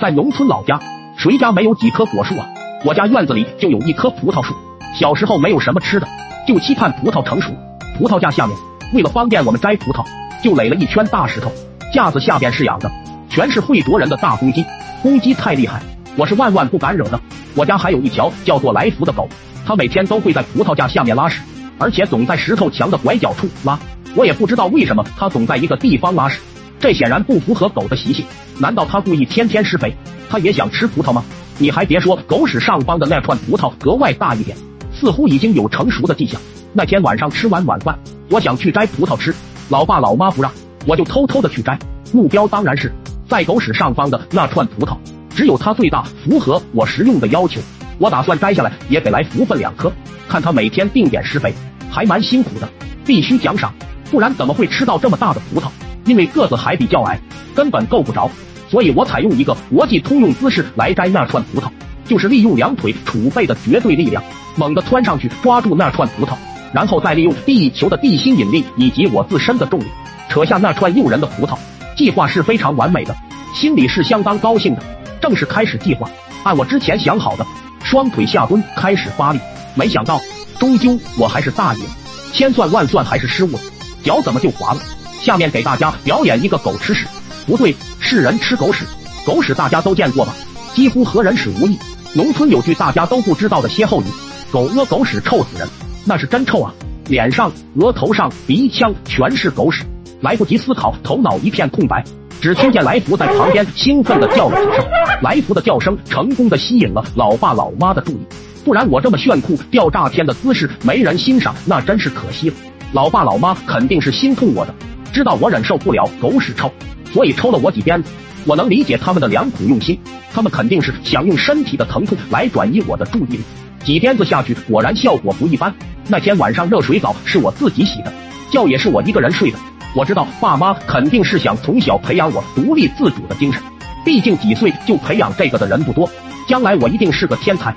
[0.00, 0.80] 在农村老家，
[1.16, 2.46] 谁家没有几棵果树啊？
[2.84, 4.54] 我家院子里就有一棵葡萄树。
[4.98, 6.06] 小时候没有什么吃的，
[6.46, 7.52] 就期盼葡萄成熟。
[7.96, 8.56] 葡萄架下面，
[8.92, 10.04] 为了方便我们摘葡萄，
[10.42, 11.50] 就垒了一圈大石头。
[11.92, 12.90] 架子下边是养的，
[13.28, 14.64] 全是会啄人的大公鸡。
[15.02, 15.80] 公鸡太厉害，
[16.16, 17.20] 我是万万不敢惹的。
[17.54, 19.28] 我家还有一条叫做来福的狗，
[19.66, 21.40] 它每天都会在葡萄架下面拉屎，
[21.78, 23.78] 而且总在石头墙的拐角处拉。
[24.14, 26.40] 我也不知道为什么它总在一个地方拉屎，
[26.82, 28.26] 这显然不符合狗的习性。
[28.58, 29.96] 难道它故意天天施肥？
[30.28, 31.22] 它也想吃葡萄吗？
[31.58, 34.56] 你还别说，狗屎上方的那串葡萄格外大一点。
[34.92, 36.40] 似乎已经有成熟的迹象。
[36.72, 37.96] 那天晚上吃完晚饭，
[38.28, 39.32] 我想去摘葡萄吃，
[39.68, 40.50] 老爸老妈不让，
[40.84, 41.78] 我就偷偷的去摘。
[42.12, 42.92] 目标当然是
[43.28, 44.96] 在狗屎上方的那串葡萄，
[45.36, 47.60] 只有它最大符合我食用的要求。
[47.98, 49.92] 我打算摘下来也给来福分两颗，
[50.28, 51.54] 看他每天定点施肥，
[51.88, 52.68] 还蛮辛苦的，
[53.06, 53.72] 必须奖赏，
[54.10, 55.68] 不然怎么会吃到这么大的葡萄？
[56.04, 57.18] 因为个子还比较矮，
[57.54, 58.30] 根本够不着，
[58.70, 61.70] 所以我采用一个国际通用姿势来摘那串葡萄，
[62.06, 64.22] 就是利用两腿储备的绝对力量。
[64.54, 66.34] 猛地窜上去抓住那串葡萄，
[66.74, 69.86] 然后再利用地球的地心引力以及我自身的重力，
[70.28, 71.56] 扯下那串诱人的葡萄。
[71.96, 73.16] 计划是非常完美的，
[73.54, 74.82] 心里是相当高兴的。
[75.20, 76.10] 正式开始计划，
[76.42, 77.46] 按我之前想好的，
[77.82, 79.38] 双腿下蹲开始发力。
[79.74, 80.20] 没想到，
[80.58, 81.88] 终究我还是大意了，
[82.32, 83.60] 千算万算还是失误了，
[84.02, 84.80] 脚怎么就滑了？
[85.22, 87.06] 下面给大家表演一个狗吃屎，
[87.46, 88.84] 不对，是人吃狗屎。
[89.24, 90.34] 狗屎大家都见过吧？
[90.74, 91.78] 几乎和人屎无异。
[92.12, 94.04] 农村有句大家都不知道的歇后语。
[94.50, 95.68] 狗屙狗屎臭死人，
[96.04, 96.74] 那是真臭啊！
[97.06, 99.84] 脸上、额头上、鼻腔全是狗屎，
[100.20, 102.04] 来不及思考，头脑一片空白，
[102.40, 104.84] 只听见来福在旁边兴奋的叫了几声。
[105.22, 108.26] 来福的叫声成功的吸引了老爸老妈的注意，
[108.64, 112.56] 不然我这么炫酷吊炸天的姿势没人欣赏，那真是可惜了。
[112.92, 114.74] 老爸老妈肯定是心痛我的，
[115.12, 116.72] 知道我忍受不了狗屎臭，
[117.12, 118.10] 所以抽了我几鞭子。
[118.44, 119.98] 我能理解他们的良苦用心，
[120.32, 123.40] 他们肯定是想用身体的疼痛来转移我的注意力。
[123.84, 125.72] 几鞭子下去，果然效果不一般。
[126.08, 128.12] 那天晚上热水澡是我自己洗的，
[128.50, 129.58] 觉也是我一个人睡的。
[129.94, 133.62] 我知道爸妈肯定是想从小培养我独立自主的精神，
[134.04, 136.10] 毕竟几岁就培养这个的人不多，
[136.48, 137.74] 将来我一定是个天才。